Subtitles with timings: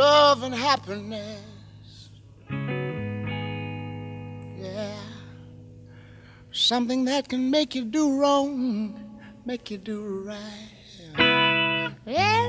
[0.00, 2.08] love and happiness.
[4.58, 4.96] Yeah.
[6.50, 8.98] Something that can make you do wrong,
[9.44, 11.90] make you do right.
[12.06, 12.46] Yeah.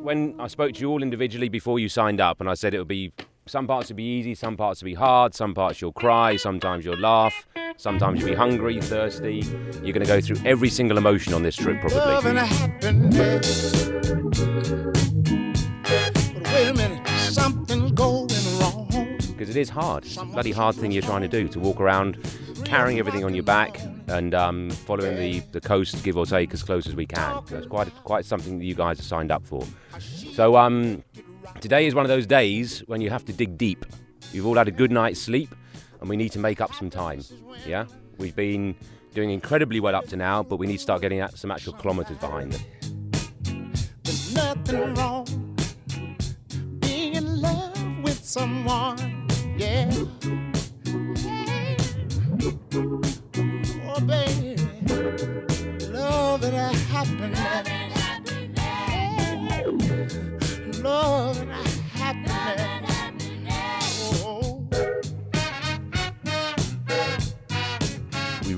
[0.03, 2.79] When I spoke to you all individually before you signed up, and I said it
[2.79, 3.13] would be
[3.49, 6.85] some parts will be easy, some parts will be hard, some parts you'll cry, sometimes
[6.85, 7.47] you'll laugh,
[7.77, 9.45] sometimes you'll be hungry, thirsty.
[9.83, 12.31] You're going to go through every single emotion on this trip, Love probably.
[12.31, 13.89] and happiness.
[15.83, 18.29] But wait a minute, something's going
[18.61, 19.19] wrong.
[19.29, 20.05] Because it is hard.
[20.05, 22.19] It's a bloody hard thing you're trying to do to walk around
[22.65, 26.63] carrying everything on your back and um, following the, the coast, give or take, as
[26.63, 27.47] close as we can.
[27.47, 29.65] So it's quite quite something that you guys have signed up for.
[29.99, 31.05] So um,
[31.61, 33.85] today is one of those days when you have to dig deep.
[34.33, 35.55] You've all had a good night's sleep,
[36.01, 37.23] and we need to make up some time.
[37.67, 37.87] Yeah,
[38.19, 38.75] we've been
[39.15, 41.73] doing incredibly well up to now, but we need to start getting at some actual
[41.75, 42.63] kilometres behind them.
[44.03, 45.27] There's nothing wrong
[46.81, 49.27] being in love with someone.
[49.57, 49.91] Yeah.
[53.89, 54.57] Oh, baby.
[55.89, 57.86] Love and happiness.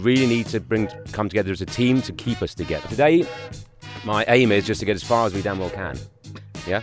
[0.08, 2.88] Really need to bring come together as a team to keep us together.
[2.88, 3.26] Today,
[4.04, 5.98] my aim is just to get as far as we damn well can.
[6.66, 6.82] Yeah.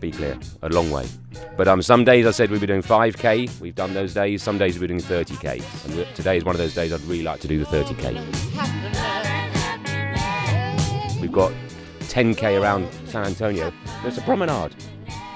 [0.00, 1.06] Be clear, a long way.
[1.56, 3.60] But um, some days I said we'd be doing 5k.
[3.60, 4.42] We've done those days.
[4.42, 5.62] Some days we're doing 30k.
[5.86, 8.14] And today is one of those days I'd really like to do the 30k.
[11.20, 11.52] We've got
[12.00, 13.72] 10k around San Antonio.
[14.02, 14.74] There's a promenade.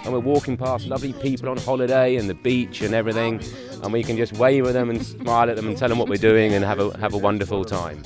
[0.02, 3.40] And we're walking past lovely people on holiday and the beach and everything.
[3.84, 6.08] And we can just wave at them and smile at them and tell them what
[6.08, 8.02] we're doing and have a, have a wonderful time.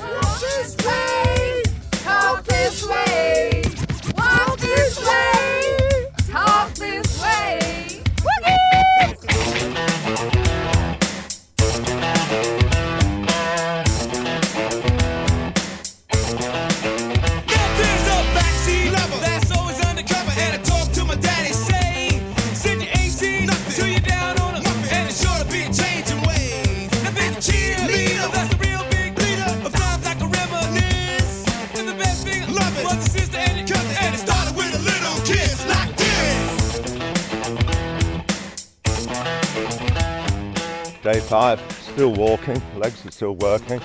[41.10, 43.80] Day five, still walking, legs are still working.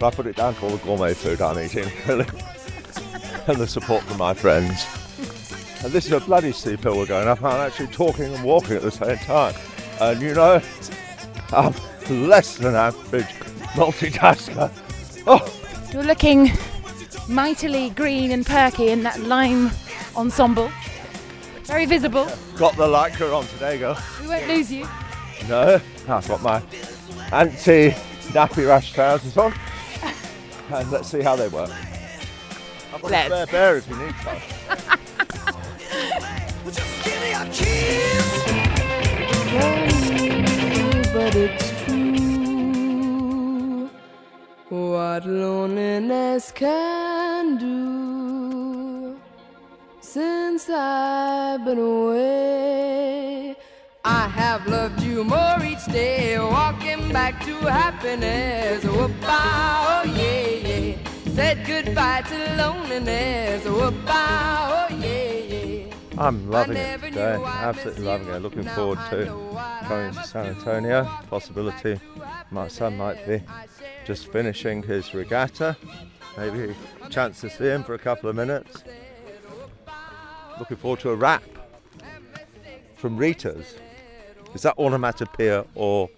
[0.00, 2.26] But I put it down to all the gourmet food I'm eating, really.
[3.46, 4.84] and the support from my friends.
[5.84, 7.40] And this is a bloody steep hill we're going up.
[7.44, 9.54] I'm actually talking and walking at the same time.
[10.00, 10.60] And you know,
[11.52, 11.72] I'm
[12.10, 13.26] less than average
[13.76, 14.72] multitasker.
[15.28, 15.48] Oh,
[15.92, 16.50] You're looking
[17.28, 19.70] mightily green and perky in that lime
[20.16, 20.72] ensemble.
[21.62, 22.24] Very visible.
[22.56, 23.96] got the lycra on today, girl.
[24.20, 24.88] We won't lose you.
[25.48, 26.62] No, I've got my
[27.32, 27.90] anti
[28.32, 29.52] nappy rash trousers on.
[30.70, 31.70] And let's see how they work.
[32.92, 33.32] I've got Let's.
[33.32, 34.40] a spare pair if you need some.
[36.72, 38.44] Just give me a kiss.
[41.12, 42.06] But it's true
[44.68, 49.16] what loneliness can do.
[50.00, 53.25] Since I've been away,
[54.66, 58.82] I have loved you more each day, walking back to happiness.
[58.84, 60.96] Whoop-ah, oh yeah, yeah.
[61.34, 63.64] Said goodbye to loneliness.
[63.64, 65.94] Whoop-ah, oh yeah, yeah.
[66.18, 67.40] I'm loving it today.
[67.44, 68.42] Absolutely loving it.
[68.42, 69.26] Looking forward to
[69.88, 71.04] going to San Antonio.
[71.30, 72.00] Possibility
[72.50, 73.42] my son might be
[74.04, 75.76] just finishing his regatta.
[76.36, 78.82] Maybe a chance to see him for a couple of minutes.
[80.58, 81.44] Looking forward to a rap
[82.96, 83.76] from Rita's.
[84.56, 86.08] Is that onomatopoeia or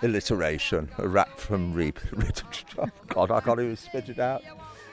[0.00, 0.88] alliteration?
[0.96, 2.00] A rap from Rita.
[2.12, 2.42] Rita.
[2.78, 4.42] Oh God, I can't even spit it out.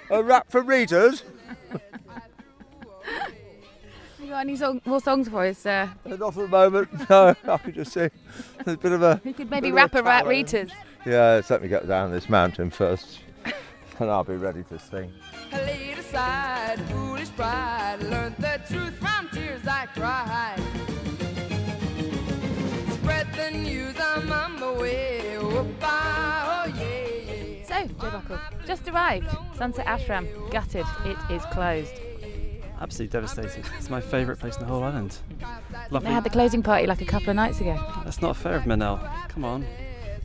[0.10, 1.24] A rap from readers.
[4.20, 5.64] You got any song, more songs for us?
[5.68, 6.90] Uh, Not for the moment.
[7.10, 8.10] No, I could just see
[8.64, 9.22] there's a bit of a.
[9.24, 10.52] we could maybe rap a about challenge.
[10.52, 10.72] Rita's.
[11.06, 13.20] Yeah, let's let me get down this mountain first,
[14.00, 15.14] and I'll be ready to sing.
[15.54, 20.65] I laid aside foolish pride, learned the truth from tears I cried.
[28.36, 28.50] Yeah.
[28.50, 29.38] So, Joe Buckle, just arrived.
[29.58, 30.86] Sunset Ashram, gutted.
[31.06, 31.94] It is closed.
[32.80, 33.66] Absolutely devastated.
[33.78, 35.18] It's my favourite place in the whole island.
[35.40, 35.46] They
[35.92, 36.12] Lovely.
[36.12, 37.80] had the closing party like a couple of nights ago.
[38.04, 39.00] That's not fair of Manel.
[39.30, 39.66] Come on.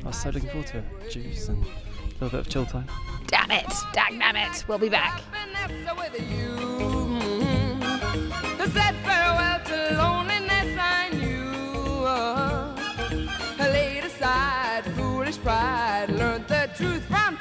[0.02, 1.10] I was so looking forward to it.
[1.10, 2.86] Juice and a little bit of chill time.
[3.26, 3.72] Damn it!
[3.92, 4.64] Dag damn it!
[4.66, 5.20] We'll be back.
[5.30, 5.94] Vanessa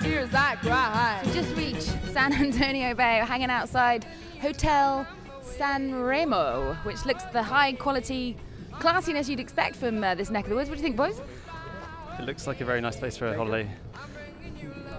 [0.10, 1.22] truth from tears I.
[1.34, 3.20] Just reached San Antonio Bay.
[3.20, 4.06] We're hanging outside
[4.42, 5.08] Hotel
[5.42, 8.38] San Remo, which looks the high quality
[8.74, 10.70] classiness you'd expect from uh, this neck of the woods.
[10.70, 11.22] What do you think, boys?
[12.18, 13.70] It looks like a very nice place for a holiday.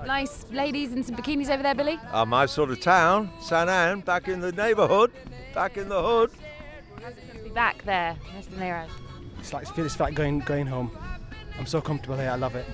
[0.07, 1.99] Nice ladies in some bikinis over there, Billy.
[2.11, 5.13] Uh, my sort of town, San Ann, back in the neighbourhood,
[5.55, 6.31] back in the hood.
[7.45, 8.59] Be back there, Mr.
[8.59, 8.87] Nero.
[9.39, 10.91] It's like, it's like going, going home.
[11.59, 12.65] I'm so comfortable here, I love it.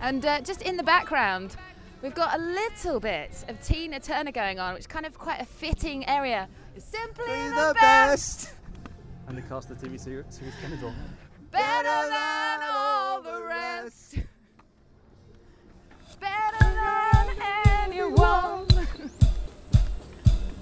[0.00, 1.56] And uh, just in the background,
[2.02, 5.40] we've got a little bit of Tina Turner going on, which is kind of quite
[5.40, 6.48] a fitting area.
[6.74, 8.54] It's simply the, best,
[9.28, 10.94] And the cast of the TV series, series Benidorm.
[11.50, 14.16] better than all the rest,
[16.18, 17.36] better than
[17.82, 18.66] anyone,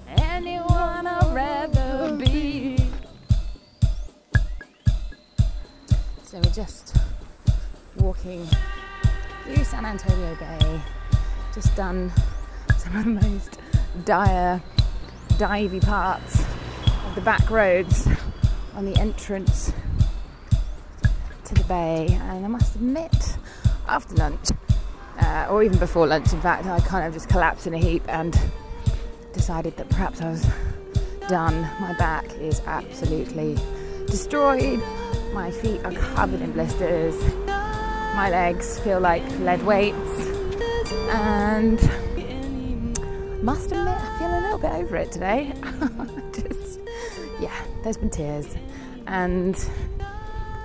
[0.07, 2.77] anyone I'd rather be.
[6.23, 6.97] So we're just
[7.95, 8.45] walking
[9.49, 10.81] through San Antonio Bay,
[11.55, 12.11] just done
[12.77, 13.59] some of the most
[14.05, 14.61] dire,
[15.37, 16.43] divey parts
[17.07, 18.07] of the back roads
[18.75, 19.73] on the entrance
[21.45, 22.07] to the bay.
[22.21, 23.37] And I must admit,
[23.87, 24.49] after lunch,
[25.19, 28.03] uh, or even before lunch, in fact, I kind of just collapsed in a heap
[28.07, 28.39] and
[29.33, 30.47] decided that perhaps I was
[31.27, 31.61] done.
[31.79, 33.57] My back is absolutely
[34.05, 34.79] destroyed.
[35.33, 37.15] My feet are covered in blisters.
[38.19, 40.27] My legs feel like lead weights.
[41.09, 41.79] And
[43.41, 45.53] must admit, I feel a little bit over it today.
[46.33, 46.81] just,
[47.39, 48.57] yeah, there's been tears.
[49.07, 49.55] And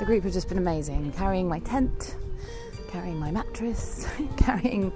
[0.00, 1.12] the group have just been amazing.
[1.12, 2.16] Carrying my tent,
[2.88, 4.04] carrying my mattress,
[4.36, 4.92] carrying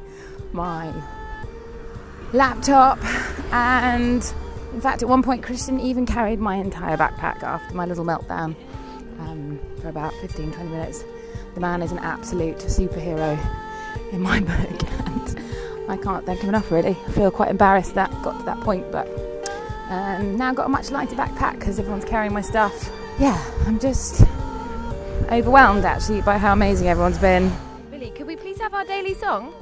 [0.50, 0.92] my
[2.32, 2.98] laptop,
[3.54, 4.34] and
[4.72, 8.56] in fact, at one point, Christian even carried my entire backpack after my little meltdown
[9.20, 11.04] um, for about 15 20 minutes.
[11.54, 13.38] The man is an absolute superhero
[14.12, 15.40] in my book, and
[15.88, 16.96] I can't thank him enough, really.
[17.06, 19.06] I feel quite embarrassed that got to that point, but
[19.88, 22.90] um, now I've got a much lighter backpack because everyone's carrying my stuff.
[23.18, 24.22] Yeah, I'm just
[25.30, 27.52] overwhelmed actually by how amazing everyone's been.
[27.90, 29.52] Billy, could we please have our daily song?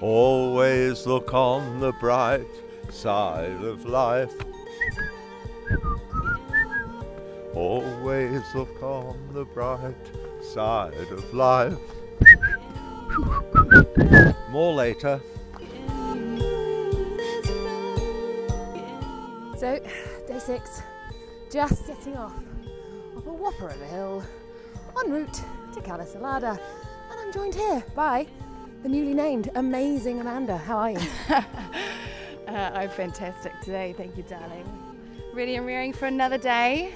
[0.00, 2.46] Always look on the bright
[2.90, 4.34] side of life.
[7.54, 9.94] Always look on the bright
[10.52, 11.78] side of life.
[14.50, 15.20] More later.
[19.58, 19.80] So,
[20.28, 20.82] day six,
[21.50, 22.34] just setting off
[23.16, 24.22] up a whopper of a hill
[25.04, 25.42] en route
[25.74, 26.58] to Cala Salada.
[27.10, 28.26] And I'm joined here by
[28.82, 30.56] the newly named Amazing Amanda.
[30.56, 31.00] How are you?
[32.46, 34.64] Uh, I'm fantastic today, thank you, darling.
[35.34, 36.94] Ready and rearing for another day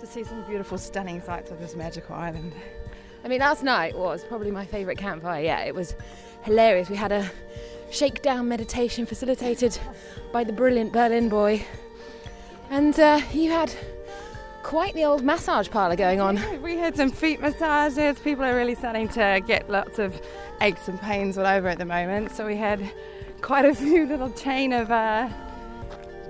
[0.00, 2.52] to see some beautiful, stunning sights of this magical island.
[3.24, 5.42] I mean, last night was probably my favourite campfire.
[5.42, 5.94] Yeah, it was
[6.42, 6.90] hilarious.
[6.90, 7.30] We had a
[7.90, 9.78] shakedown meditation facilitated
[10.32, 11.64] by the brilliant Berlin boy.
[12.70, 13.72] And uh, you had
[14.64, 16.40] quite the old massage parlour going on.
[16.62, 18.18] We had some feet massages.
[18.18, 20.20] People are really starting to get lots of
[20.60, 22.32] aches and pains all over at the moment.
[22.32, 22.82] So we had
[23.40, 25.28] quite a few little chain of uh,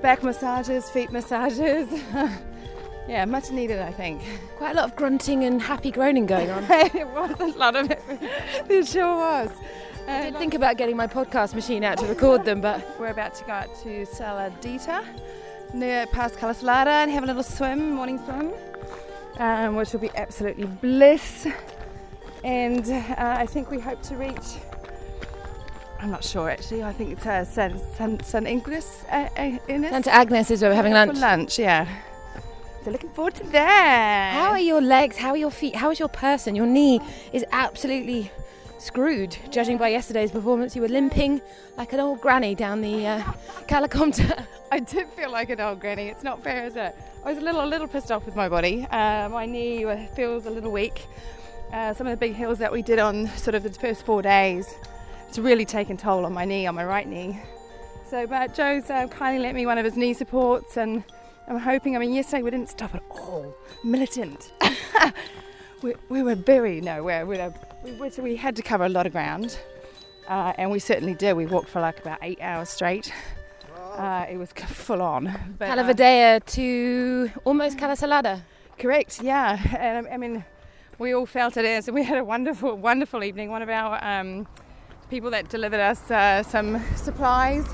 [0.02, 1.88] back massages, feet massages.
[3.08, 4.22] yeah, much needed, I think.
[4.56, 6.64] Quite a lot of grunting and happy groaning going on.
[6.70, 8.02] it was a lot of it.
[8.68, 9.50] It sure was.
[10.08, 13.08] I Uh, did think about getting my podcast machine out to record them, but We're
[13.10, 15.04] about to go out to Saladeta,
[15.74, 18.52] near past Cala Salada, and have a little swim, morning swim,
[19.38, 21.46] um, which will be absolutely bliss.
[22.44, 24.58] And uh, I think we hope to reach.
[26.00, 26.82] I'm not sure actually.
[26.82, 29.04] I think it's uh, San, San, San Inglis.
[29.08, 29.58] Uh, uh?
[29.68, 31.12] Santa Agnes is where we're having lunch.
[31.14, 31.38] For lunch.
[31.38, 31.86] lunch, yeah.
[32.84, 34.32] So looking forward to that.
[34.34, 35.16] How are your legs?
[35.16, 35.76] How are your feet?
[35.76, 36.56] How is your person?
[36.56, 37.00] Your knee
[37.32, 38.32] is absolutely
[38.78, 40.74] screwed, judging by yesterday's performance.
[40.74, 41.40] You were limping
[41.76, 43.32] like an old granny down the uh,
[43.68, 44.44] Cala Conta.
[44.72, 46.08] I did feel like an old granny.
[46.08, 46.96] It's not fair, is it?
[47.24, 48.84] I was a little, a little pissed off with my body.
[48.90, 49.86] Uh, my knee
[50.16, 51.06] feels a little weak.
[51.72, 54.22] Uh, some of the big hills that we did on sort of the first four
[54.22, 54.74] days,
[55.28, 57.40] it's really taken toll on my knee, on my right knee.
[58.10, 61.04] So, but Joe's uh, kindly lent me one of his knee supports, and
[61.48, 61.96] I'm hoping.
[61.96, 63.54] I mean, yesterday we didn't stop at all.
[63.84, 64.52] Militant.
[65.82, 67.26] we, we were very nowhere.
[67.26, 67.52] We, were,
[67.84, 69.58] we, were- we had to cover a lot of ground,
[70.28, 71.34] uh, and we certainly did.
[71.36, 73.12] We walked for like about eight hours straight
[73.92, 75.24] Uh, it was full on.
[75.58, 78.40] But, uh, Cala Vadella to almost Cala Salada.
[78.78, 79.58] Correct, yeah.
[79.78, 80.44] And I mean,
[80.98, 83.50] we all felt it as we had a wonderful, wonderful evening.
[83.50, 84.46] One of our um,
[85.10, 87.66] people that delivered us uh, some supplies.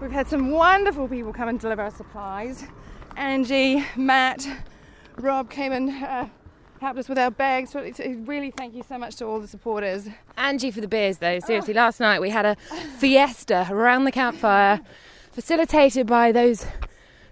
[0.00, 2.64] We've had some wonderful people come and deliver us supplies.
[3.16, 4.46] Angie, Matt,
[5.16, 6.26] Rob came and uh,
[6.80, 7.70] helped us with our bags.
[7.70, 7.80] So
[8.24, 10.08] really thank you so much to all the supporters.
[10.36, 11.38] Angie for the beers, though.
[11.40, 12.56] Seriously, last night we had a
[12.98, 14.80] fiesta around the campfire,
[15.32, 16.66] facilitated by those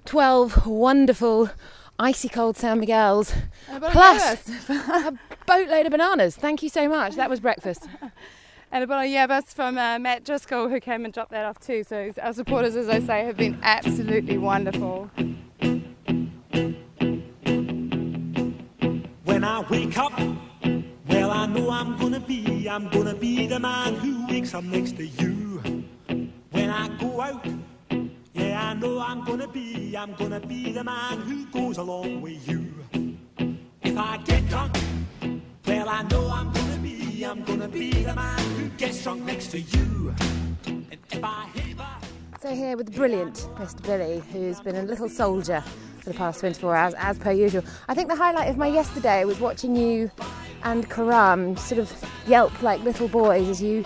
[0.05, 1.51] 12 wonderful
[1.99, 3.33] icy cold San Miguel's,
[3.69, 6.37] And a bottle of plus a boatload of bananas.
[6.37, 7.17] Thank you so much.
[7.17, 7.87] That was breakfast.
[8.73, 11.59] and a bottle of Hierbas from uh, Matt Driscoll, who came and dropped that off
[11.61, 11.85] too.
[11.85, 15.11] So our supporters, as I say, have been absolutely wonderful.
[19.25, 20.13] When I wake up,
[21.09, 24.97] well, I know I'm gonna be, I'm gonna be the man who wakes up next
[24.99, 25.63] to you.
[26.51, 27.47] When I go out,
[28.35, 32.47] yeah, I know I'm gonna be, I'm gonna be the man who goes along with
[32.47, 32.75] you.
[33.83, 34.77] If I get drunk,
[35.67, 39.47] well, I know I'm gonna be, I'm gonna be the man who gets drunk next
[39.53, 40.15] to you.
[40.67, 41.77] And if I hear
[42.43, 43.83] So here with the brilliant Mr.
[43.83, 45.65] Billy, who's been a little soldier
[46.01, 47.63] for the past 24 hours, as per usual.
[47.89, 50.11] I think the highlight of my yesterday was watching you
[50.63, 51.93] and Karam sort of
[52.27, 53.85] yelp like little boys as you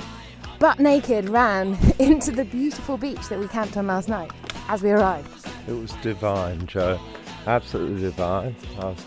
[0.59, 4.31] butt naked ran into the beautiful beach that we camped on last night
[4.69, 5.47] as we arrived.
[5.69, 6.99] It was divine, Joe.
[7.47, 8.57] Absolutely divine.
[8.79, 8.99] I was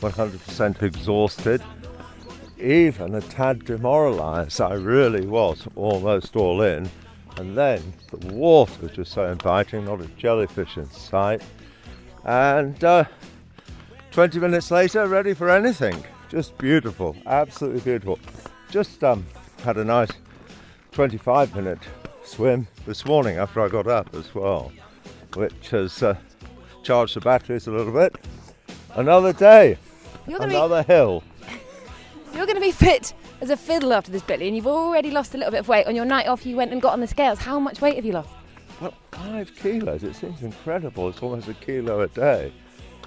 [0.00, 1.62] 100% exhausted,
[2.58, 4.60] even a tad demoralised.
[4.60, 6.90] I really was almost all in.
[7.38, 11.42] And then the water was just so inviting, not a jellyfish in sight.
[12.24, 13.04] And uh,
[14.12, 16.04] 20 minutes later, ready for anything.
[16.28, 18.18] Just beautiful, absolutely beautiful.
[18.70, 19.26] Just um,
[19.64, 20.10] had a nice
[20.92, 21.80] 25 minute
[22.24, 24.72] swim this morning after I got up as well,
[25.34, 26.16] which has uh,
[26.82, 28.14] charged the batteries a little bit.
[28.94, 29.78] Another day,
[30.26, 31.22] You're gonna be- another hill.
[32.34, 33.12] You're going to be fit
[33.42, 35.86] as a fiddle after this, Billy, and you've already lost a little bit of weight.
[35.86, 37.38] On your night off, you went and got on the scales.
[37.38, 38.30] How much weight have you lost?
[39.22, 40.02] Five kilos.
[40.02, 41.08] It seems incredible.
[41.08, 42.52] It's almost a kilo a day.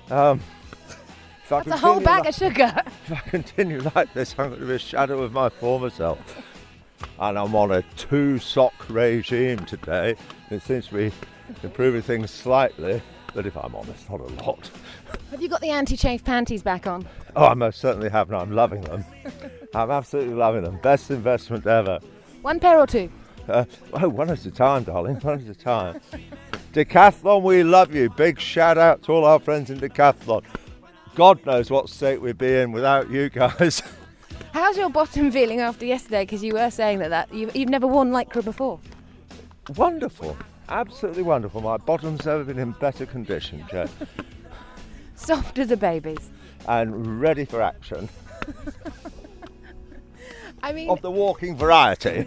[0.09, 0.39] Um,
[0.87, 2.73] if That's a whole bag like- of sugar.
[3.07, 6.19] If I continue like this, I'm going to be a shadow of my former self.
[7.19, 10.15] And I'm on a two sock regime today.
[10.49, 11.11] It seems to be
[11.61, 13.01] improving things slightly,
[13.35, 14.71] but if I'm honest, not a lot.
[15.31, 17.07] Have you got the anti-chafe panties back on?
[17.35, 19.05] Oh, I most certainly have, and I'm loving them.
[19.75, 20.79] I'm absolutely loving them.
[20.81, 21.99] Best investment ever.
[22.41, 23.11] One pair or two?
[23.47, 25.15] Uh, oh, one at a time, darling.
[25.17, 26.01] One at a time.
[26.73, 28.09] Decathlon, we love you.
[28.09, 30.43] Big shout out to all our friends in Decathlon.
[31.15, 33.81] God knows what state we'd be in without you guys.
[34.53, 36.23] How's your bottom feeling after yesterday?
[36.23, 38.79] Because you were saying that, that you've, you've never worn lycra before.
[39.75, 40.35] wonderful.
[40.67, 41.61] Absolutely wonderful.
[41.61, 43.87] My bottom's never been in better condition, Joe.
[45.15, 46.31] Soft as a baby's.
[46.67, 48.09] and ready for action.
[50.63, 52.25] I mean, Of the walking variety.